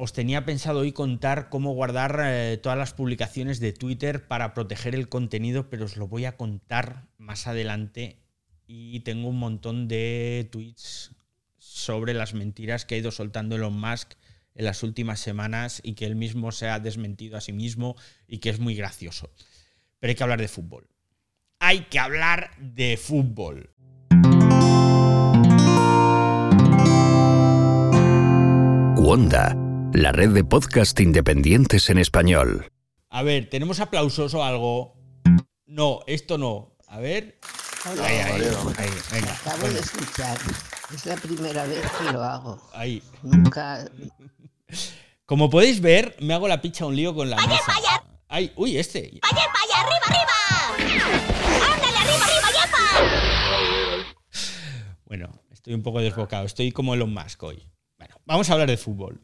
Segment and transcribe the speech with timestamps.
[0.00, 4.94] os tenía pensado hoy contar cómo guardar eh, todas las publicaciones de Twitter para proteger
[4.94, 8.20] el contenido, pero os lo voy a contar más adelante
[8.68, 11.16] y tengo un montón de tweets
[11.58, 14.12] sobre las mentiras que ha ido soltando Elon Musk
[14.54, 17.96] en las últimas semanas y que él mismo se ha desmentido a sí mismo
[18.28, 19.32] y que es muy gracioso.
[19.98, 20.86] Pero hay que hablar de fútbol.
[21.58, 23.70] Hay que hablar de fútbol.
[28.96, 29.56] Wanda,
[29.98, 32.70] la red de podcast independientes en español.
[33.10, 34.96] A ver, ¿tenemos aplausos o algo?
[35.66, 36.76] No, esto no.
[36.86, 37.40] A ver.
[37.90, 38.42] Hola, Ahí, ahí,
[38.78, 39.32] ahí, venga.
[39.34, 40.38] acabo Bueno, de escuchar.
[40.94, 42.70] Es la primera vez que lo hago.
[42.74, 43.02] ahí.
[43.24, 43.84] Nunca.
[45.26, 47.72] Como podéis ver, me hago la picha un lío con la mesa.
[48.28, 49.18] Ay, uy, este.
[49.20, 49.80] ¡Vaya, vaya!
[49.80, 51.74] ¡Arriba, arriba!
[51.74, 54.14] ¡Ándale, arriba, arriba, yepa!
[55.06, 56.46] Bueno, estoy un poco desbocado.
[56.46, 57.68] Estoy como Elon Musk hoy.
[57.98, 59.20] Bueno, vamos a hablar de fútbol.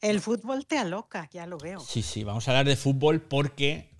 [0.00, 1.80] El fútbol te aloca, ya lo veo.
[1.80, 3.90] Sí, sí, vamos a hablar de fútbol porque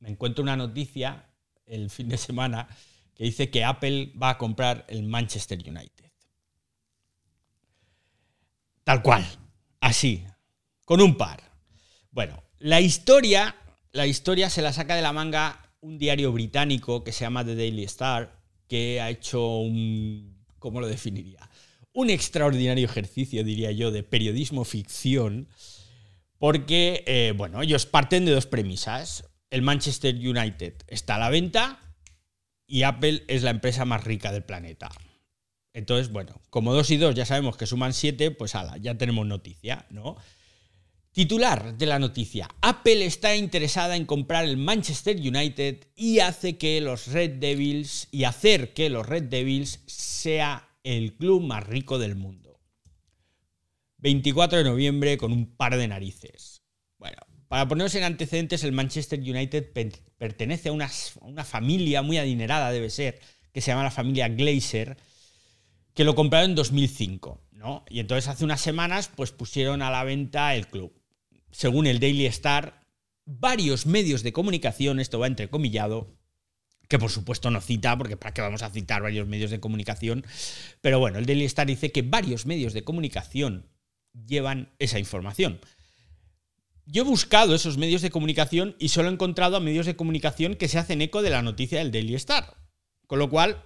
[0.00, 1.26] me encuentro una noticia
[1.66, 2.68] el fin de semana
[3.14, 6.10] que dice que Apple va a comprar el Manchester United.
[8.84, 9.26] Tal cual,
[9.80, 10.24] así,
[10.84, 11.42] con un par.
[12.10, 13.54] Bueno, la historia,
[13.92, 17.54] la historia se la saca de la manga un diario británico que se llama The
[17.54, 18.32] Daily Star,
[18.66, 21.48] que ha hecho un, ¿cómo lo definiría?
[21.98, 25.48] Un extraordinario ejercicio, diría yo, de periodismo ficción,
[26.38, 29.24] porque, eh, bueno, ellos parten de dos premisas.
[29.50, 31.80] El Manchester United está a la venta
[32.68, 34.90] y Apple es la empresa más rica del planeta.
[35.72, 39.84] Entonces, bueno, como dos y dos ya sabemos que suman siete, pues ya tenemos noticia,
[39.90, 40.18] ¿no?
[41.10, 42.48] Titular de la noticia.
[42.60, 48.22] Apple está interesada en comprar el Manchester United y hace que los Red Devils y
[48.22, 52.60] hacer que los Red Devils sea el club más rico del mundo.
[53.98, 56.62] 24 de noviembre con un par de narices.
[56.98, 62.02] Bueno, para ponernos en antecedentes, el Manchester United per- pertenece a una, a una familia
[62.02, 63.20] muy adinerada, debe ser,
[63.52, 64.96] que se llama la familia Glazer,
[65.94, 67.84] que lo compraron en 2005, ¿no?
[67.88, 70.92] Y entonces hace unas semanas, pues pusieron a la venta el club.
[71.50, 72.86] Según el Daily Star,
[73.24, 76.17] varios medios de comunicación, esto va entrecomillado,
[76.88, 80.24] que por supuesto no cita, porque para qué vamos a citar varios medios de comunicación,
[80.80, 83.66] pero bueno, el Daily Star dice que varios medios de comunicación
[84.26, 85.60] llevan esa información.
[86.86, 90.54] Yo he buscado esos medios de comunicación y solo he encontrado a medios de comunicación
[90.54, 92.56] que se hacen eco de la noticia del Daily Star.
[93.06, 93.62] Con lo cual,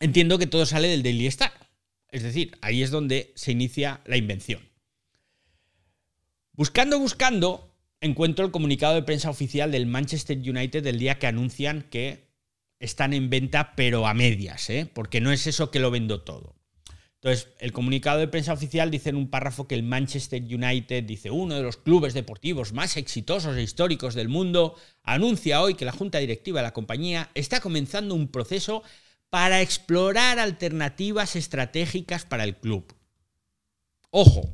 [0.00, 1.52] entiendo que todo sale del Daily Star.
[2.08, 4.66] Es decir, ahí es donde se inicia la invención.
[6.52, 7.71] Buscando, buscando,
[8.02, 12.28] encuentro el comunicado de prensa oficial del Manchester United del día que anuncian que
[12.78, 14.90] están en venta, pero a medias, ¿eh?
[14.92, 16.56] porque no es eso que lo vendo todo.
[17.14, 21.30] Entonces, el comunicado de prensa oficial dice en un párrafo que el Manchester United, dice,
[21.30, 24.74] uno de los clubes deportivos más exitosos e históricos del mundo,
[25.04, 28.82] anuncia hoy que la junta directiva de la compañía está comenzando un proceso
[29.30, 32.92] para explorar alternativas estratégicas para el club.
[34.10, 34.50] Ojo,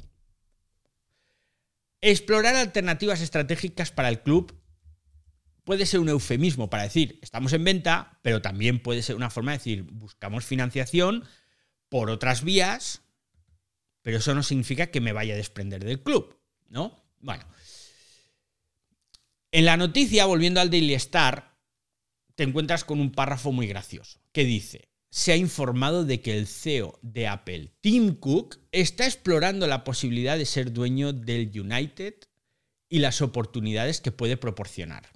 [2.01, 4.55] explorar alternativas estratégicas para el club
[5.65, 9.53] puede ser un eufemismo para decir estamos en venta, pero también puede ser una forma
[9.53, 11.25] de decir buscamos financiación
[11.89, 13.03] por otras vías,
[14.03, 16.39] pero eso no significa que me vaya a desprender del club,
[16.69, 17.05] ¿no?
[17.21, 17.45] Bueno.
[19.51, 21.57] En la noticia, volviendo al Daily Star,
[22.35, 26.47] te encuentras con un párrafo muy gracioso que dice, se ha informado de que el
[26.47, 32.15] CEO de Apple, Tim Cook, está explorando la posibilidad de ser dueño del United
[32.89, 35.09] y las oportunidades que puede proporcionar.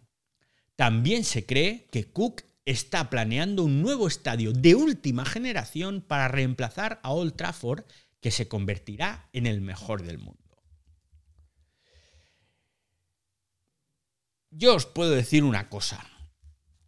[0.76, 7.00] También se cree que Cook está planeando un nuevo estadio de última generación para reemplazar
[7.02, 7.84] a Old Trafford,
[8.20, 10.38] que se convertirá en el mejor del mundo.
[14.50, 16.06] Yo os puedo decir una cosa,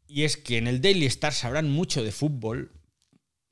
[0.07, 2.73] y es que en el Daily Star sabrán mucho de fútbol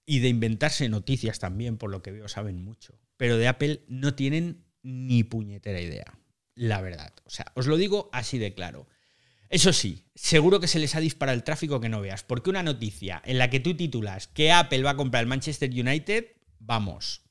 [0.04, 4.14] y de inventarse noticias también, por lo que veo saben mucho, pero de Apple no
[4.14, 6.18] tienen ni puñetera idea,
[6.54, 7.12] la verdad.
[7.24, 8.88] O sea, os lo digo así de claro.
[9.48, 12.62] Eso sí, seguro que se les ha disparado el tráfico que no veas, porque una
[12.62, 16.26] noticia en la que tú titulas que Apple va a comprar el Manchester United,
[16.58, 17.22] vamos,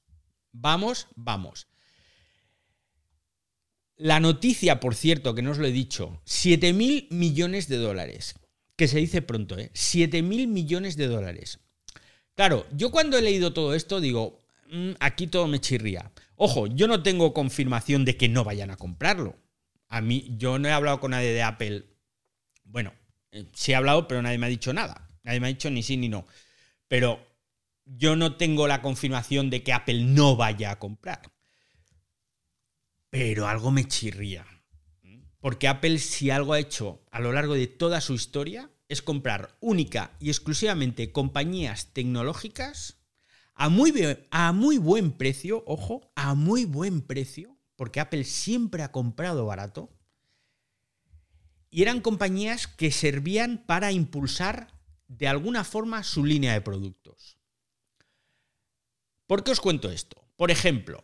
[0.51, 1.67] vamos, vamos.
[3.97, 8.35] La noticia, por cierto, que no os lo he dicho, 7 mil millones de dólares,
[8.75, 9.69] que se dice pronto, ¿eh?
[9.73, 11.59] 7 mil millones de dólares.
[12.41, 14.41] Claro, yo cuando he leído todo esto digo,
[14.71, 16.11] "Mm, aquí todo me chirría.
[16.35, 19.37] Ojo, yo no tengo confirmación de que no vayan a comprarlo.
[19.89, 21.85] A mí, yo no he hablado con nadie de Apple
[22.63, 22.95] bueno,
[23.31, 25.07] eh, sí he hablado, pero nadie me ha dicho nada.
[25.21, 26.25] Nadie me ha dicho ni sí ni no.
[26.87, 27.23] Pero
[27.85, 31.21] yo no tengo la confirmación de que Apple no vaya a comprar.
[33.11, 34.47] pero algo me chirría.
[35.39, 39.55] Porque Apple si algo ha hecho a lo largo de toda su historia es comprar
[39.61, 42.97] única y exclusivamente compañías tecnológicas
[43.53, 43.93] a muy,
[44.31, 49.97] a muy buen precio, ojo, a muy buen precio, porque Apple siempre ha comprado barato,
[51.69, 54.77] y eran compañías que servían para impulsar
[55.07, 57.37] de alguna forma su línea de productos.
[59.25, 60.27] ¿Por qué os cuento esto?
[60.35, 61.01] Por ejemplo,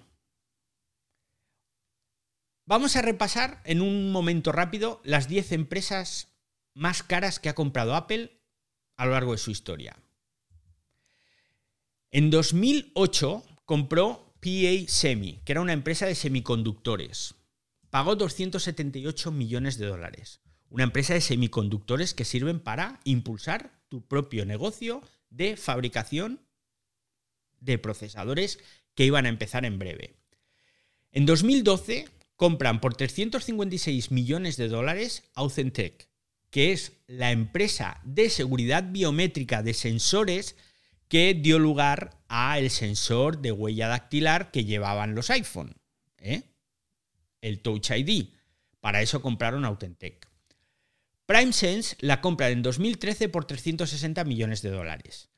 [2.66, 6.37] vamos a repasar en un momento rápido las 10 empresas
[6.78, 8.40] más caras que ha comprado Apple
[8.98, 9.98] a lo largo de su historia.
[12.12, 17.34] En 2008 compró PA Semi, que era una empresa de semiconductores.
[17.90, 20.40] Pagó 278 millones de dólares.
[20.70, 25.02] Una empresa de semiconductores que sirven para impulsar tu propio negocio
[25.32, 26.42] de fabricación
[27.60, 28.60] de procesadores
[28.94, 30.14] que iban a empezar en breve.
[31.12, 36.08] En 2012 compran por 356 millones de dólares Authentec,
[36.50, 40.56] que es la empresa de seguridad biométrica de sensores
[41.08, 45.76] que dio lugar a el sensor de huella dactilar que llevaban los iPhone,
[46.18, 46.44] ¿eh?
[47.42, 48.30] el Touch ID.
[48.80, 50.28] Para eso compraron Authentec.
[51.26, 55.30] PrimeSense la compran en 2013 por 360 millones de dólares,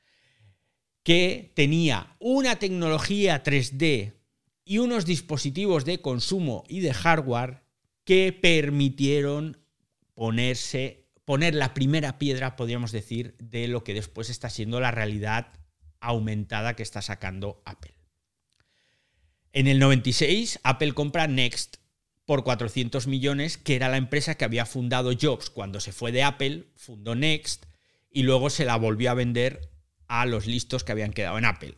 [1.04, 4.14] que tenía una tecnología 3D
[4.66, 7.64] y unos dispositivos de consumo y de hardware
[8.04, 9.58] que permitieron
[10.20, 15.54] ponerse, poner la primera piedra, podríamos decir, de lo que después está siendo la realidad
[16.02, 17.94] aumentada que está sacando Apple.
[19.54, 21.78] En el 96, Apple compra Next
[22.26, 26.24] por 400 millones, que era la empresa que había fundado Jobs cuando se fue de
[26.24, 27.68] Apple, fundó Next
[28.12, 29.72] y luego se la volvió a vender
[30.10, 31.78] a los listos que habían quedado en Apple.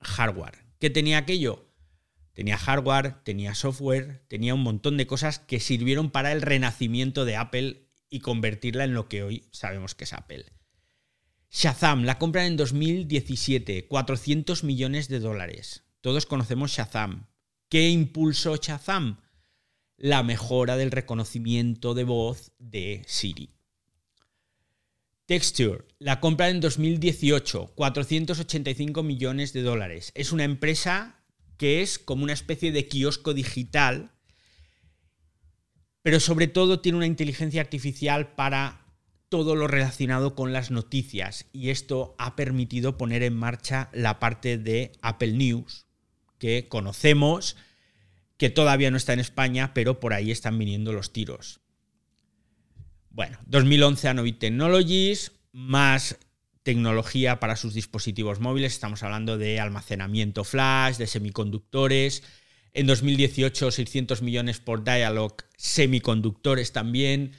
[0.00, 0.64] Hardware.
[0.80, 1.67] ¿Qué tenía aquello?
[2.38, 7.34] Tenía hardware, tenía software, tenía un montón de cosas que sirvieron para el renacimiento de
[7.34, 10.44] Apple y convertirla en lo que hoy sabemos que es Apple.
[11.50, 15.82] Shazam la compran en 2017, 400 millones de dólares.
[16.00, 17.26] Todos conocemos Shazam.
[17.68, 19.20] ¿Qué impulsó Shazam?
[19.96, 23.50] La mejora del reconocimiento de voz de Siri.
[25.26, 30.12] Texture la compran en 2018, 485 millones de dólares.
[30.14, 31.17] Es una empresa
[31.58, 34.12] que es como una especie de kiosco digital,
[36.02, 38.86] pero sobre todo tiene una inteligencia artificial para
[39.28, 44.56] todo lo relacionado con las noticias y esto ha permitido poner en marcha la parte
[44.56, 45.86] de Apple News
[46.38, 47.56] que conocemos,
[48.36, 51.60] que todavía no está en España, pero por ahí están viniendo los tiros.
[53.10, 56.16] Bueno, 2011 Anovit Technologies, más
[56.62, 62.22] tecnología para sus dispositivos móviles, estamos hablando de almacenamiento flash, de semiconductores.
[62.72, 67.32] En 2018 600 millones por Dialog, semiconductores también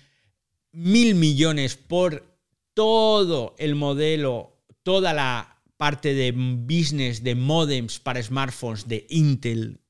[0.71, 2.37] mil millones por
[2.73, 9.81] todo el modelo, toda la parte de business de modems para smartphones de Intel.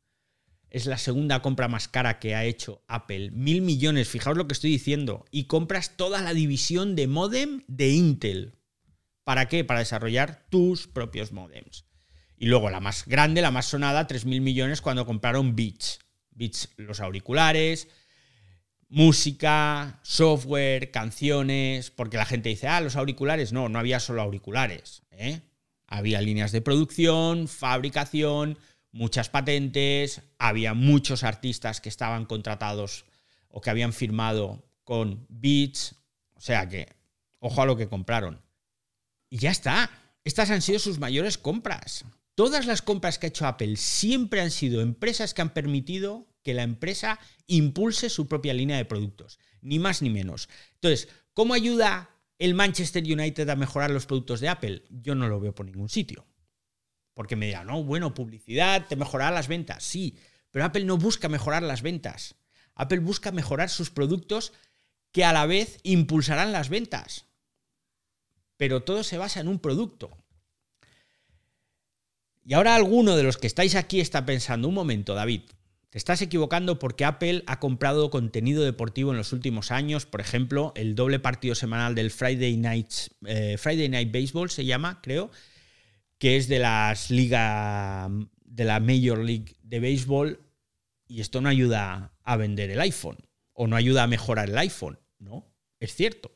[0.70, 3.32] Es la segunda compra más cara que ha hecho Apple.
[3.32, 5.26] Mil millones, fijaos lo que estoy diciendo.
[5.32, 8.59] Y compras toda la división de modem de Intel.
[9.30, 9.64] ¿Para qué?
[9.64, 11.86] Para desarrollar tus propios modems.
[12.36, 16.00] Y luego la más grande, la más sonada, 3.000 millones cuando compraron Beats.
[16.32, 17.90] Beats, los auriculares,
[18.88, 25.04] música, software, canciones, porque la gente dice, ah, los auriculares, no, no había solo auriculares,
[25.12, 25.42] ¿eh?
[25.86, 28.58] había líneas de producción, fabricación,
[28.92, 33.06] muchas patentes, había muchos artistas que estaban contratados
[33.48, 35.98] o que habían firmado con Beats,
[36.34, 36.88] o sea que,
[37.38, 38.49] ojo a lo que compraron.
[39.30, 39.92] Y ya está,
[40.24, 42.06] estas han sido sus mayores compras.
[42.36, 46.54] Todas las compras que ha hecho Apple siempre han sido empresas que han permitido que
[46.54, 50.50] la empresa impulse su propia línea de productos, ni más ni menos.
[50.76, 54.84] Entonces, ¿cómo ayuda el Manchester United a mejorar los productos de Apple?
[54.90, 56.26] Yo no lo veo por ningún sitio.
[57.14, 59.84] Porque me dirán, no, bueno, publicidad, te mejorará las ventas.
[59.84, 60.18] Sí,
[60.52, 62.36] pero Apple no busca mejorar las ventas.
[62.74, 64.54] Apple busca mejorar sus productos
[65.12, 67.26] que a la vez impulsarán las ventas.
[68.60, 70.12] Pero todo se basa en un producto.
[72.44, 75.44] Y ahora alguno de los que estáis aquí está pensando, un momento, David,
[75.90, 80.74] te estás equivocando porque Apple ha comprado contenido deportivo en los últimos años, por ejemplo,
[80.76, 82.92] el doble partido semanal del Friday Night,
[83.26, 85.32] eh, Friday Night Baseball se llama, creo,
[86.18, 88.10] que es de las liga
[88.44, 90.42] de la Major League de béisbol
[91.08, 93.20] y esto no ayuda a vender el iPhone
[93.54, 95.46] o no ayuda a mejorar el iPhone, no,
[95.80, 96.30] es cierto.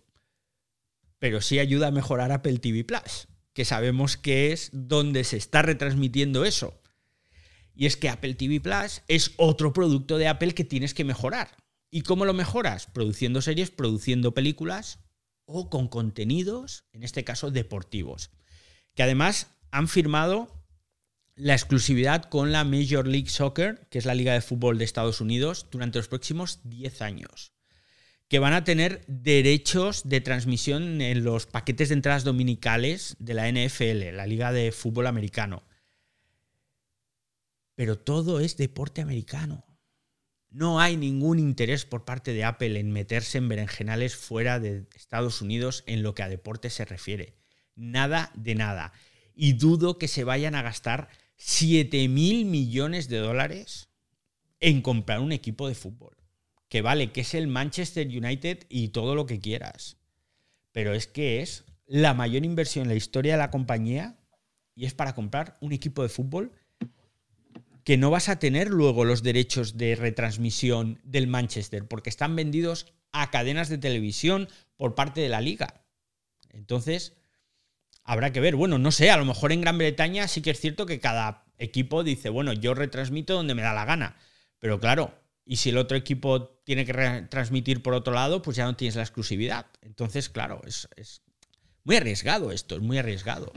[1.23, 5.61] Pero sí ayuda a mejorar Apple TV Plus, que sabemos que es donde se está
[5.61, 6.81] retransmitiendo eso.
[7.73, 11.55] Y es que Apple TV Plus es otro producto de Apple que tienes que mejorar.
[11.89, 12.87] ¿Y cómo lo mejoras?
[12.87, 14.99] Produciendo series, produciendo películas
[15.45, 18.29] o con contenidos, en este caso deportivos.
[18.93, 20.65] Que además han firmado
[21.35, 25.21] la exclusividad con la Major League Soccer, que es la Liga de Fútbol de Estados
[25.21, 27.53] Unidos, durante los próximos 10 años.
[28.33, 33.47] Que van a tener derechos de transmisión en los paquetes de entradas dominicales de la
[33.47, 35.61] NFL, la Liga de Fútbol Americano.
[37.75, 39.63] Pero todo es deporte americano.
[40.49, 45.39] No hay ningún interés por parte de Apple en meterse en berenjenales fuera de Estados
[45.43, 47.35] Unidos en lo que a deporte se refiere.
[47.75, 48.93] Nada de nada.
[49.35, 53.89] Y dudo que se vayan a gastar 7 mil millones de dólares
[54.59, 56.22] en comprar un equipo de fútbol.
[56.73, 59.97] Que vale, que es el Manchester United y todo lo que quieras.
[60.71, 64.17] Pero es que es la mayor inversión en la historia de la compañía
[64.73, 66.51] y es para comprar un equipo de fútbol
[67.83, 72.91] que no vas a tener luego los derechos de retransmisión del Manchester, porque están vendidos
[73.11, 75.85] a cadenas de televisión por parte de la liga.
[76.49, 77.13] Entonces,
[78.03, 78.55] habrá que ver.
[78.55, 81.45] Bueno, no sé, a lo mejor en Gran Bretaña sí que es cierto que cada
[81.59, 84.17] equipo dice, bueno, yo retransmito donde me da la gana.
[84.57, 88.65] Pero claro, y si el otro equipo tiene que retransmitir por otro lado, pues ya
[88.65, 89.67] no tienes la exclusividad.
[89.81, 91.21] Entonces, claro, es,
[91.83, 93.51] muy arriesgado esto, es muy arriesgado.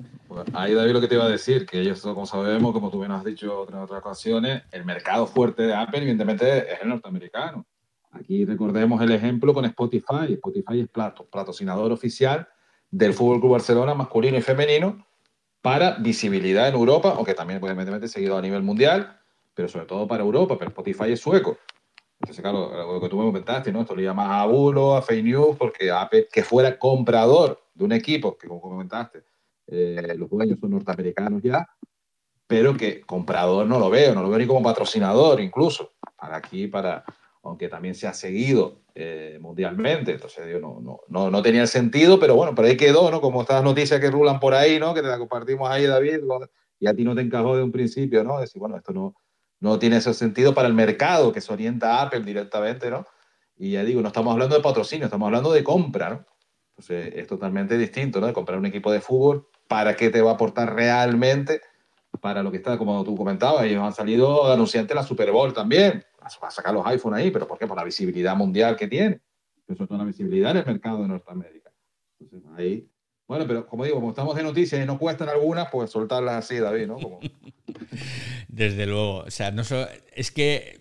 [0.52, 3.12] ahí David lo que te iba a decir, que ellos, como sabemos, como tú bien
[3.12, 7.66] has dicho en otras ocasiones, el mercado fuerte de Apple evidentemente es el norteamericano.
[8.10, 10.32] Aquí recordemos el ejemplo con Spotify.
[10.32, 12.48] Spotify es patrocinador oficial
[12.90, 15.06] del Fútbol Club Barcelona masculino y femenino
[15.60, 19.20] para visibilidad en Europa, aunque también pues, evidentemente seguido a nivel mundial,
[19.54, 21.58] pero sobre todo para Europa, pero Spotify es sueco.
[22.20, 23.82] Entonces, claro, lo que tú me comentaste, ¿no?
[23.82, 27.92] Esto le llamas a bulo, a fake news, porque Apple, que fuera comprador de un
[27.92, 29.22] equipo, que como comentaste,
[29.66, 31.68] eh, los dueños son norteamericanos ya,
[32.46, 36.68] pero que comprador no lo veo, no lo veo ni como patrocinador incluso, para aquí,
[36.68, 37.04] para,
[37.42, 40.12] aunque también se ha seguido eh, mundialmente.
[40.12, 43.20] Entonces, yo no, no, no, no, tenía sentido, pero bueno, pero ahí quedó, ¿no?
[43.20, 44.94] Como estas noticias que rulan por ahí, ¿no?
[44.94, 46.20] Que te la compartimos ahí, David,
[46.78, 48.40] y a ti no te encajó de un principio, ¿no?
[48.40, 49.14] Decir, bueno, esto no,
[49.60, 53.04] no tiene ese sentido para el mercado que se orienta a Apple directamente, ¿no?
[53.56, 56.26] Y ya digo, no estamos hablando de patrocinio, estamos hablando de compra, ¿no?
[56.70, 58.26] Entonces, es totalmente distinto, ¿no?
[58.26, 61.62] De comprar un equipo de fútbol, ¿para qué te va a aportar realmente?
[62.20, 66.04] Para lo que está, como tú comentabas, ellos han salido anunciantes la Super Bowl también
[66.42, 67.66] va a sacar los iPhone ahí, pero ¿por qué?
[67.66, 69.20] Por la visibilidad mundial que tiene.
[69.68, 71.72] Eso es toda la visibilidad en el mercado de Norteamérica.
[72.20, 72.88] Entonces, ahí.
[73.26, 76.58] Bueno, pero como digo, como estamos de noticias y no cuestan algunas, pues soltarlas así,
[76.58, 76.96] David, ¿no?
[78.48, 79.18] Desde luego.
[79.18, 79.62] O sea, no
[80.14, 80.80] es que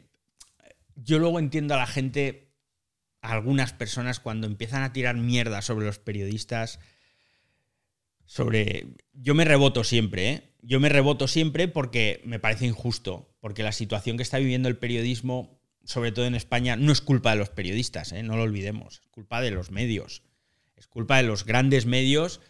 [0.95, 2.53] yo luego entiendo a la gente,
[3.21, 6.79] a algunas personas, cuando empiezan a tirar mierda sobre los periodistas.
[8.25, 8.87] Sobre.
[9.13, 10.55] Yo me reboto siempre, ¿eh?
[10.61, 14.79] Yo me reboto siempre porque me parece injusto porque la situación que está viviendo el
[14.79, 18.23] periodismo, sobre todo en España, no es culpa de los periodistas, ¿eh?
[18.23, 20.23] no lo olvidemos, es culpa de los medios,
[20.75, 22.41] es culpa de los grandes medios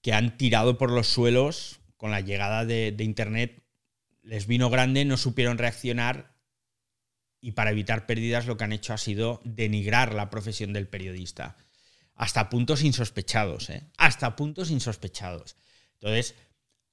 [0.00, 3.60] que han tirado por los suelos con la llegada de, Internet,
[4.28, 6.36] les vino grande, no supieron reaccionar
[7.40, 11.56] y para evitar pérdidas lo que han hecho ha sido denigrar la profesión del periodista.
[12.14, 13.90] Hasta puntos insospechados, ¿eh?
[13.96, 15.56] Hasta puntos insospechados.
[15.94, 16.34] Entonces,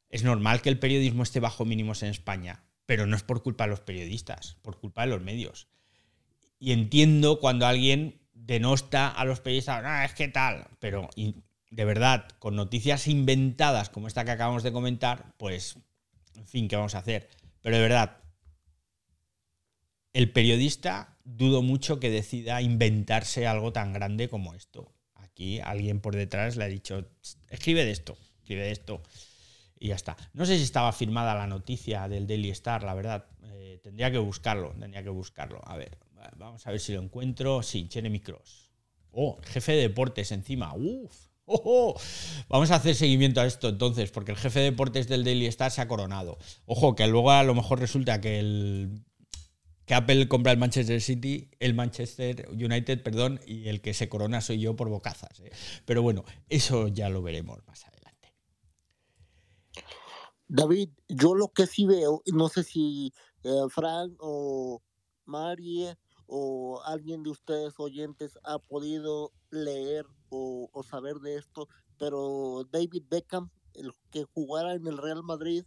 [0.10, 3.66] es normal que el periodismo esté bajo mínimos en España pero no es por culpa
[3.66, 5.68] de los periodistas, por culpa de los medios.
[6.60, 12.28] Y entiendo cuando alguien denosta a los periodistas, no, es que tal, pero de verdad,
[12.40, 15.78] con noticias inventadas como esta que acabamos de comentar, pues,
[16.36, 17.30] en fin, ¿qué vamos a hacer?
[17.62, 18.18] Pero de verdad,
[20.14, 24.94] el periodista dudo mucho que decida inventarse algo tan grande como esto.
[25.16, 27.10] Aquí alguien por detrás le ha dicho,
[27.50, 29.02] escribe de esto, escribe de esto
[29.80, 30.16] y ya está.
[30.34, 33.26] No sé si estaba firmada la noticia del Daily Star, la verdad.
[33.44, 35.60] Eh, tendría que buscarlo, tendría que buscarlo.
[35.66, 35.98] A ver,
[36.38, 37.62] vamos a ver si lo encuentro.
[37.62, 38.72] Sí, Jeremy Cross.
[39.12, 40.74] Oh, jefe de deportes encima.
[40.76, 41.28] Uf.
[41.46, 41.62] Oh,
[41.96, 42.02] oh.
[42.50, 45.72] Vamos a hacer seguimiento a esto entonces, porque el jefe de deportes del Daily Star
[45.72, 46.38] se ha coronado.
[46.66, 49.06] Ojo, que luego a lo mejor resulta que el
[49.86, 54.42] que Apple compra el Manchester City, el Manchester United, perdón, y el que se corona
[54.42, 55.40] soy yo por bocazas.
[55.42, 55.52] ¿eh?
[55.86, 58.34] Pero bueno, eso ya lo veremos más adelante.
[60.48, 64.82] David, yo lo que sí veo, no sé si eh, Frank o
[65.26, 65.96] Marie
[66.28, 71.68] o alguien de ustedes oyentes ha podido leer o, saber de esto,
[71.98, 75.64] pero David Beckham, el que jugara en el Real Madrid,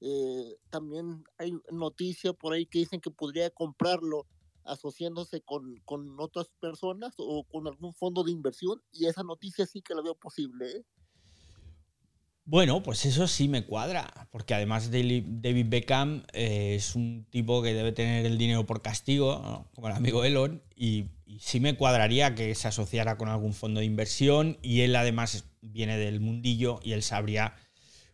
[0.00, 4.26] eh, también hay noticia por ahí que dicen que podría comprarlo
[4.64, 9.82] asociándose con, con otras personas o con algún fondo de inversión y esa noticia sí
[9.82, 10.70] que la veo posible.
[10.70, 10.84] ¿eh?
[12.46, 17.72] Bueno, pues eso sí me cuadra, porque además David Beckham eh, es un tipo que
[17.72, 19.70] debe tener el dinero por castigo, ¿no?
[19.74, 23.80] como el amigo Elon, y, y sí me cuadraría que se asociara con algún fondo
[23.80, 27.54] de inversión, y él además viene del mundillo y él sabría,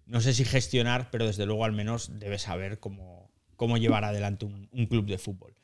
[0.06, 4.44] no sé si gestionar, pero desde luego al menos debe saber cómo, cómo llevar adelante
[4.44, 5.54] un, un club de fútbol.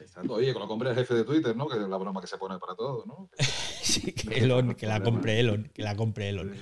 [0.00, 0.34] Exacto.
[0.34, 1.68] Oye, con lo compre el jefe de Twitter, ¿no?
[1.68, 3.28] Que es la broma que se pone para todo, ¿no?
[3.84, 6.56] Sí, que Elon, que la compre Elon, que la compre Elon.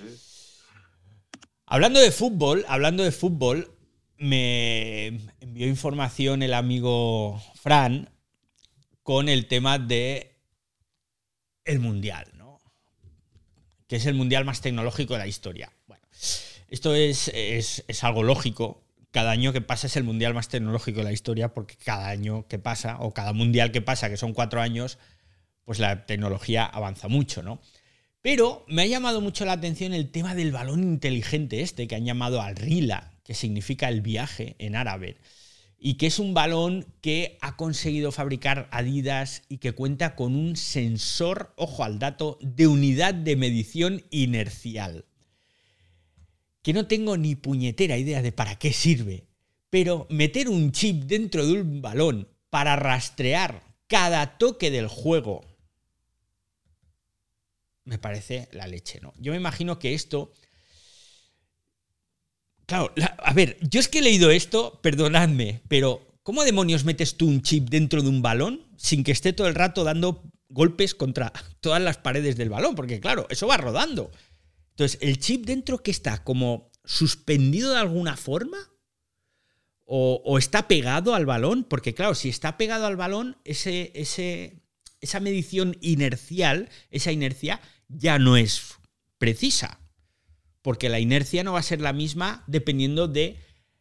[1.73, 3.75] Hablando de fútbol, hablando de fútbol,
[4.19, 5.07] me
[5.41, 8.11] envió información el amigo Fran
[9.03, 10.37] con el tema de
[11.65, 12.61] el mundial, ¿no?
[13.87, 15.73] Que es el mundial más tecnológico de la historia.
[15.87, 16.05] Bueno,
[16.69, 18.85] esto es, es, es algo lógico.
[19.11, 22.47] Cada año que pasa es el mundial más tecnológico de la historia, porque cada año
[22.49, 24.99] que pasa, o cada mundial que pasa, que son cuatro años,
[25.65, 27.63] pues la tecnología avanza mucho, ¿no?
[28.23, 32.05] Pero me ha llamado mucho la atención el tema del balón inteligente este, que han
[32.05, 35.17] llamado al Rila, que significa el viaje en árabe,
[35.77, 40.55] y que es un balón que ha conseguido fabricar Adidas y que cuenta con un
[40.55, 45.05] sensor, ojo al dato, de unidad de medición inercial.
[46.63, 49.27] Que no tengo ni puñetera idea de para qué sirve,
[49.69, 55.52] pero meter un chip dentro de un balón para rastrear cada toque del juego
[57.85, 59.13] me parece la leche, ¿no?
[59.19, 60.33] Yo me imagino que esto.
[62.67, 67.17] Claro, la- a ver, yo es que he leído esto, perdonadme, pero ¿cómo demonios metes
[67.17, 70.95] tú un chip dentro de un balón sin que esté todo el rato dando golpes
[70.95, 72.75] contra todas las paredes del balón?
[72.75, 74.11] Porque claro, eso va rodando.
[74.71, 78.59] Entonces, ¿el chip dentro que está como suspendido de alguna forma?
[79.85, 81.65] ¿O, o está pegado al balón?
[81.65, 84.62] Porque claro, si está pegado al balón, ese, ese,
[85.03, 88.79] esa medición inercial, esa inercia, ya no es
[89.19, 89.81] precisa.
[90.63, 93.37] Porque la inercia no va a ser la misma dependiendo de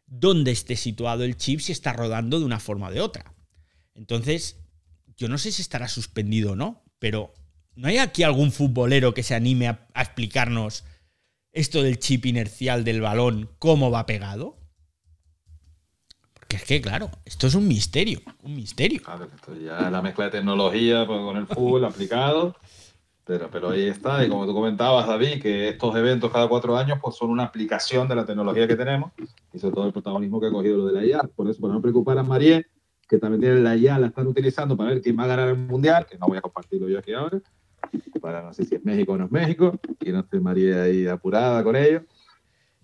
[0.07, 3.33] dónde esté situado el chip, si está rodando de una forma o de otra.
[3.93, 4.57] Entonces,
[5.15, 7.33] yo no sé si estará suspendido o no, pero
[7.75, 10.83] ¿no hay aquí algún futbolero que se anime a, explicarnos
[11.51, 14.60] esto del chip inercial del balón, cómo va pegado?
[16.51, 19.01] Porque es que, claro, esto es un misterio, un misterio.
[19.01, 22.57] Claro, esto ya la mezcla de tecnología pues, con el fútbol aplicado.
[23.23, 26.99] Pero, pero ahí está, y como tú comentabas, David, que estos eventos cada cuatro años
[27.01, 29.13] pues, son una aplicación de la tecnología que tenemos
[29.53, 31.21] y sobre todo el protagonismo que ha cogido lo de la IA.
[31.33, 32.61] Por eso, para no preocupar a María,
[33.07, 35.55] que también tiene la IA, la están utilizando para ver quién va a ganar el
[35.55, 37.39] mundial, que no voy a compartirlo yo aquí ahora,
[38.19, 41.07] para no sé si es México o no es México, y no esté María ahí
[41.07, 42.01] apurada con ello.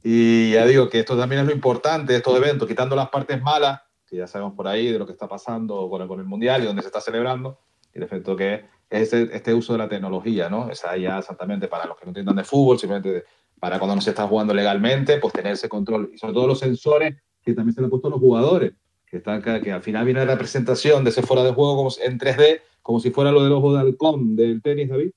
[0.03, 3.41] Y ya digo que esto también es lo importante de estos eventos, quitando las partes
[3.41, 6.63] malas, que ya sabemos por ahí de lo que está pasando con el, con mundial
[6.63, 7.59] y donde se está celebrando,
[7.93, 10.69] y el efecto que es es este, este uso de la tecnología, ¿no?
[10.69, 13.25] Esa ya exactamente para los que no entiendan de fútbol, simplemente
[13.59, 16.11] para cuando no se está jugando legalmente, pues tener ese control.
[16.13, 18.73] Y sobre todo los sensores que también se le han puesto a los jugadores,
[19.05, 22.61] que, están, que al final viene la representación de ese fuera de juego en 3D,
[22.81, 25.11] como si fuera lo del ojo de halcón del tenis, David.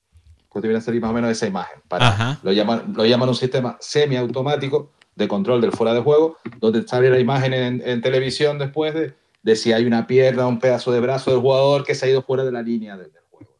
[0.51, 1.79] Pues debería salir más o menos esa imagen.
[1.87, 6.85] Para, lo, llaman, lo llaman un sistema semiautomático de control del fuera de juego, donde
[6.87, 10.91] sale la imagen en, en televisión después de, de si hay una pierna, un pedazo
[10.91, 13.57] de brazo del jugador que se ha ido fuera de la línea del, del juego.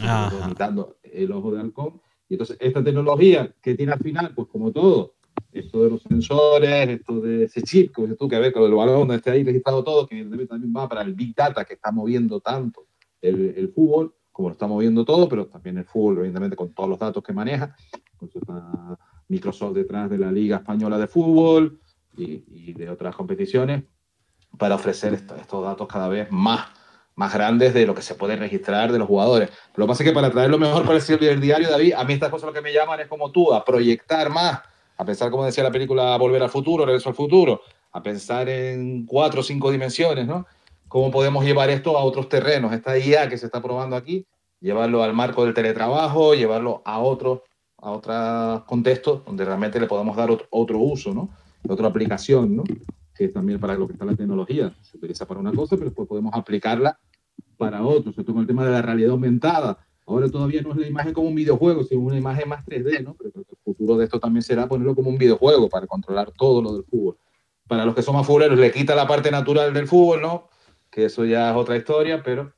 [0.00, 0.46] ¿no?
[0.46, 2.00] Imitando el ojo de halcón.
[2.28, 5.14] Y entonces, esta tecnología que tiene al final, pues como todo,
[5.52, 8.74] esto de los sensores, esto de ese chip, como dices tú, que ver, con el
[8.74, 11.90] balón donde esté ahí registrado todo, que también va para el Big Data que está
[11.90, 12.86] moviendo tanto
[13.22, 16.88] el, el fútbol, como lo está moviendo todo, pero también el fútbol, evidentemente, con todos
[16.88, 17.74] los datos que maneja.
[18.22, 18.96] Está
[19.26, 21.80] Microsoft detrás de la Liga Española de Fútbol
[22.16, 23.82] y, y de otras competiciones
[24.56, 26.68] para ofrecer est- estos datos cada vez más,
[27.16, 29.50] más grandes de lo que se puede registrar de los jugadores.
[29.74, 32.12] Lo que pasa es que para traer lo mejor para el diario, David, a mí
[32.12, 34.60] estas cosas lo que me llaman es como tú, a proyectar más,
[34.96, 39.04] a pensar, como decía la película Volver al Futuro, Regreso al Futuro, a pensar en
[39.04, 40.46] cuatro o cinco dimensiones, ¿no?
[40.88, 42.72] ¿Cómo podemos llevar esto a otros terrenos?
[42.72, 44.26] Esta IA que se está probando aquí,
[44.60, 47.40] llevarlo al marco del teletrabajo, llevarlo a otros
[47.80, 51.30] a otros contextos donde realmente le podamos dar otro, otro uso, ¿no?
[51.68, 52.64] Otra aplicación, ¿no?
[53.14, 54.74] Que es también para lo que está la tecnología.
[54.82, 56.98] Se utiliza para una cosa, pero después podemos aplicarla
[57.56, 58.12] para otro.
[58.12, 59.78] Sobre todo con el tema de la realidad aumentada.
[60.06, 63.14] Ahora todavía no es la imagen como un videojuego, sino una imagen más 3D, ¿no?
[63.14, 66.72] Pero el futuro de esto también será ponerlo como un videojuego para controlar todo lo
[66.74, 67.16] del fútbol.
[67.68, 70.48] Para los que son más futboleros, le quita la parte natural del fútbol, ¿no?
[70.90, 72.52] Que eso ya es otra historia, pero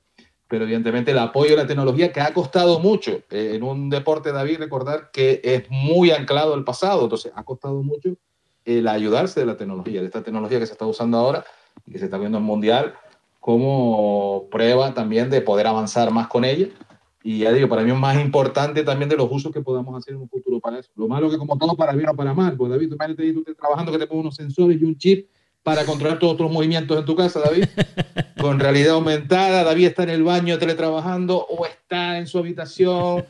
[0.51, 3.23] pero evidentemente el apoyo a la tecnología que ha costado mucho.
[3.31, 7.85] Eh, en un deporte, David, recordar que es muy anclado al pasado, entonces ha costado
[7.85, 8.17] mucho
[8.65, 11.45] el ayudarse de la tecnología, de esta tecnología que se está usando ahora
[11.87, 12.95] y que se está viendo en Mundial
[13.39, 16.67] como prueba también de poder avanzar más con ella
[17.23, 20.15] Y ya digo, para mí es más importante también de los usos que podamos hacer
[20.15, 20.91] en un futuro para eso.
[20.97, 23.57] Lo malo que como todo para bien o para mal, pues David, imagínate tú estés
[23.57, 25.29] trabajando que te pongan unos sensores y un chip
[25.63, 27.65] para controlar todos tus movimientos en tu casa, David,
[28.41, 33.25] con realidad aumentada, David está en el baño teletrabajando o está en su habitación.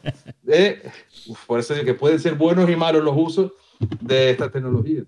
[0.47, 0.83] ¿eh?
[1.27, 3.53] Uf, por eso es que pueden ser buenos y malos los usos
[4.01, 5.05] de estas tecnologías.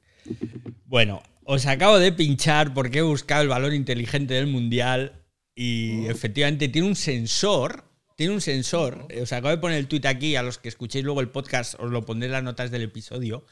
[0.87, 5.22] Bueno, os acabo de pinchar porque he buscado el valor inteligente del mundial
[5.54, 7.85] y efectivamente tiene un sensor.
[8.16, 9.06] Tiene un sensor.
[9.08, 10.37] eh, Os acabo de poner el tweet aquí.
[10.37, 13.44] A los que escuchéis luego el podcast, os lo pondré en las notas del episodio.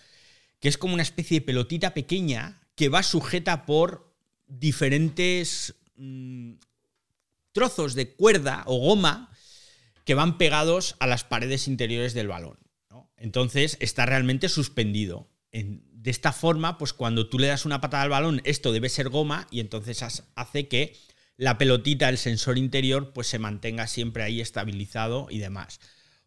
[0.60, 4.10] Que es como una especie de pelotita pequeña que va sujeta por
[4.46, 6.54] diferentes mm,
[7.52, 9.30] trozos de cuerda o goma
[10.06, 12.58] que van pegados a las paredes interiores del balón.
[13.18, 15.28] Entonces está realmente suspendido.
[15.52, 18.88] En- de esta forma, pues cuando tú le das una patada al balón, esto debe
[18.88, 20.02] ser goma y entonces
[20.34, 20.96] hace que
[21.36, 25.80] la pelotita, el sensor interior, pues se mantenga siempre ahí estabilizado y demás.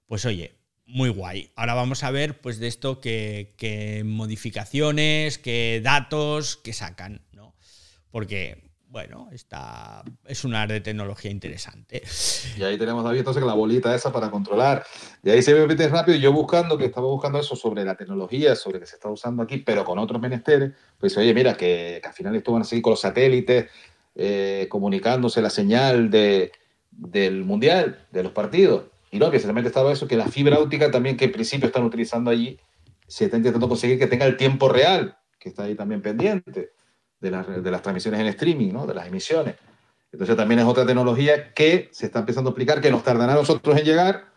[0.06, 0.54] Pues oye,
[0.86, 1.52] muy guay.
[1.56, 7.56] Ahora vamos a ver, pues de esto qué, modificaciones, qué datos que sacan, ¿no?
[8.12, 12.04] Porque, bueno, está, es un área de tecnología interesante.
[12.58, 14.86] Y ahí tenemos, David, entonces la bolita esa para controlar.
[15.24, 16.18] Y ahí se mete rápido.
[16.18, 19.58] Yo buscando, que estaba buscando eso sobre la tecnología, sobre que se está usando aquí,
[19.58, 23.02] pero con otros menesteres, pues oye, mira, que, al final esto van seguir con los
[23.02, 23.70] satélites,
[24.16, 26.52] eh, comunicándose la señal de,
[26.92, 28.93] del mundial, de los partidos.
[29.14, 31.84] Y no, que simplemente estaba eso, que la fibra óptica también, que en principio están
[31.84, 32.60] utilizando allí,
[33.06, 36.72] se está intentando conseguir que tenga el tiempo real, que está ahí también pendiente
[37.20, 38.88] de las, de las transmisiones en streaming, ¿no?
[38.88, 39.58] de las emisiones.
[40.12, 43.36] Entonces también es otra tecnología que se está empezando a aplicar, que nos tardará a
[43.36, 44.32] nosotros en llegar,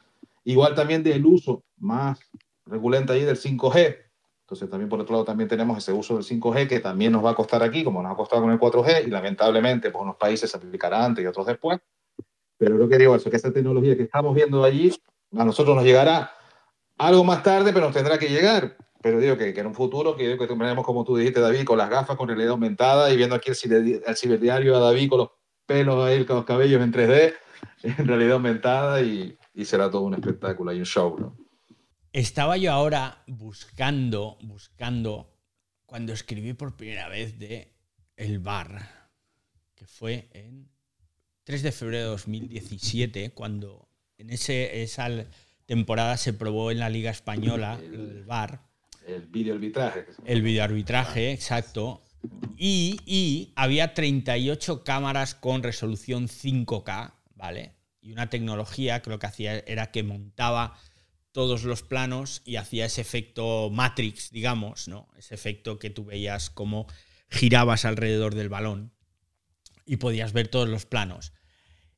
[0.45, 2.19] igual también del uso más
[2.67, 3.97] regulente ahí del 5G.
[4.43, 7.31] Entonces también por otro lado también tenemos ese uso del 5G que también nos va
[7.31, 10.51] a costar aquí, como nos ha costado con el 4G, y lamentablemente pues unos países
[10.51, 11.81] se aplicará antes y otros después.
[12.59, 14.93] Pero lo que digo eso, que esa tecnología que estamos viendo allí,
[15.37, 16.33] a nosotros nos llegará
[16.99, 18.77] algo más tarde, pero nos tendrá que llegar.
[19.03, 21.79] Pero digo que, que en un futuro, que, que tendremos, como tú dijiste, David, con
[21.79, 25.31] las gafas, con realidad aumentada y viendo aquí el, el ciberdiario a David con los
[25.67, 27.35] pelos ahí, con los cabellos en 3D,
[27.83, 31.37] en realidad aumentada y, y será todo un espectáculo y un show, ¿no?
[32.13, 35.37] Estaba yo ahora buscando, buscando,
[35.85, 37.75] cuando escribí por primera vez de
[38.17, 39.11] El Bar,
[39.75, 40.71] que fue en
[41.47, 45.09] 3 de febrero de 2017, cuando en ese, esa
[45.65, 48.63] temporada se probó en la Liga Española lo del Bar,
[49.07, 50.07] El video arbitraje.
[50.25, 52.03] el videoarbitraje, exacto,
[52.57, 57.77] y, y había 38 cámaras con resolución 5K, ¿vale?
[58.01, 60.77] Y una tecnología que lo que hacía era que montaba
[61.31, 65.09] todos los planos y hacía ese efecto Matrix, digamos, ¿no?
[65.17, 66.89] Ese efecto que tú veías como
[67.31, 68.91] girabas alrededor del balón
[69.85, 71.33] y podías ver todos los planos.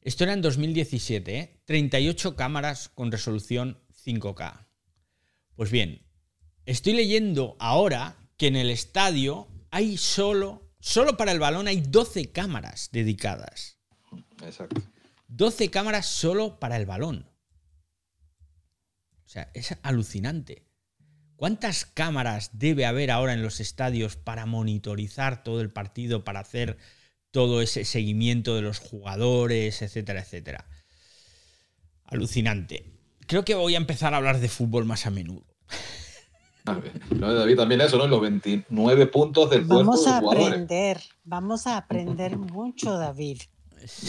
[0.08, 1.60] Esto era en 2017, ¿eh?
[1.66, 4.66] 38 cámaras con resolución 5K.
[5.54, 6.00] Pues bien,
[6.64, 12.32] estoy leyendo ahora que en el estadio hay solo, solo para el balón hay 12
[12.32, 13.80] cámaras dedicadas.
[14.42, 14.80] Exacto.
[15.26, 17.30] 12 cámaras solo para el balón.
[19.26, 20.70] O sea, es alucinante.
[21.36, 26.78] ¿Cuántas cámaras debe haber ahora en los estadios para monitorizar todo el partido, para hacer
[27.30, 30.66] todo ese seguimiento de los jugadores, etcétera, etcétera?
[32.04, 32.98] Alucinante.
[33.26, 35.44] Creo que voy a empezar a hablar de fútbol más a menudo.
[37.10, 38.06] No, David, también eso, ¿no?
[38.06, 43.40] Los 29 puntos del cuerpo Vamos de a aprender, vamos a aprender mucho, David.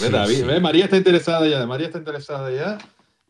[0.01, 2.77] Ve, David, ve, María está interesada ya, María está interesada ya.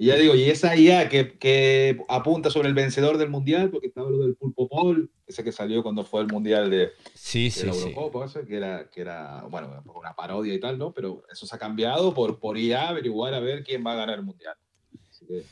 [0.01, 3.87] Y ya digo, y esa IA que, que apunta sobre el vencedor del mundial, porque
[3.87, 7.51] estaba lo del pulpo Paul, ese que salió cuando fue el mundial de, Sí, de
[7.51, 7.79] sí, la sí.
[7.81, 10.93] Eurocopa, ese, que era, que era, bueno, una parodia y tal, ¿no?
[10.93, 14.19] Pero eso se ha cambiado por, por IA, averiguar a ver quién va a ganar
[14.19, 14.55] el mundial.
[15.09, 15.43] Así que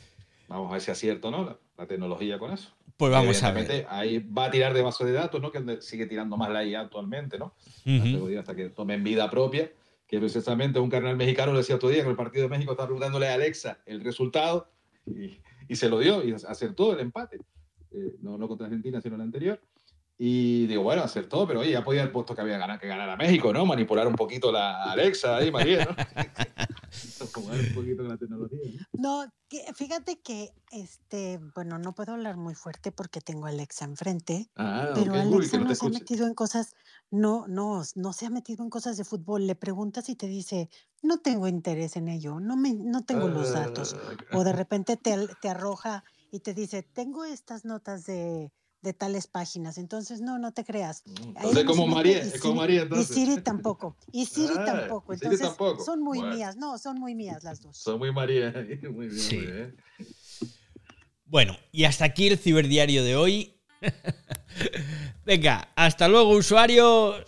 [0.46, 1.44] vamos a ver si acierto, ¿no?
[1.44, 2.74] La, la tecnología con eso.
[2.96, 3.86] Pues vamos a ver.
[3.90, 5.52] Ahí va a tirar de base de datos, ¿no?
[5.52, 7.54] Que sigue tirando más la IA actualmente, ¿no?
[7.84, 8.28] Ujú.
[8.28, 9.70] que- hasta que tomen vida propia.
[10.08, 12.88] Que precisamente un carnal mexicano le decía otro día que el partido de México estaba
[12.88, 14.70] preguntándole a Alexa el resultado
[15.06, 17.38] y, y se lo dio y acertó el empate.
[17.92, 19.60] Eh, no, no contra Argentina, sino el anterior.
[20.20, 23.08] Y digo, bueno, acertó, pero oye, ya podía haber puesto que había ganar, que ganar
[23.08, 23.64] a México, ¿no?
[23.64, 25.94] Manipular un poquito la Alexa ahí, María, ¿no?
[27.34, 28.58] Jugar un poquito con la tecnología.
[28.94, 29.24] ¿no?
[29.24, 33.84] No, que- fíjate que, este, bueno, no puedo hablar muy fuerte porque tengo a Alexa
[33.84, 36.74] enfrente, Ah, pero Alexa no se ha metido en cosas,
[37.10, 39.46] no, no, no se ha metido en cosas de fútbol.
[39.46, 40.68] Le preguntas y te dice,
[41.02, 43.94] no tengo interés en ello, no me, no tengo los datos.
[43.96, 46.02] Ah, O de repente te, te arroja
[46.32, 49.76] y te dice, tengo estas notas de, de tales páginas.
[49.78, 51.02] Entonces, no, no te creas.
[51.04, 53.14] Mm, Entonces, como María, y es como Siri- María, Y entonces.
[53.14, 53.96] Siri tampoco.
[54.12, 55.14] Y Siri Ah, tampoco.
[55.14, 55.84] Siri Entonces, tampoco.
[55.84, 56.34] son muy Bueno.
[56.36, 56.56] mías.
[56.56, 57.76] No, son muy mías las dos.
[57.76, 58.52] Soy muy María.
[58.92, 59.36] Muy bien, Sí.
[59.36, 59.76] muy bien.
[61.26, 63.54] Bueno, y hasta aquí el ciberdiario de hoy.
[65.26, 67.24] Venga, hasta luego, usuarios.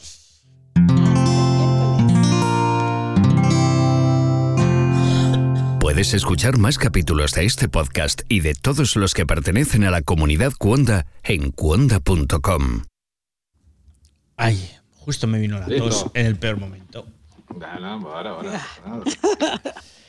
[5.90, 10.02] Puedes escuchar más capítulos de este podcast y de todos los que pertenecen a la
[10.02, 12.84] comunidad Cuonda en cuonda.com.
[14.36, 17.08] Ay, justo me vino la tos en el peor momento.
[17.60, 17.94] Ahora.
[17.94, 18.62] ahora.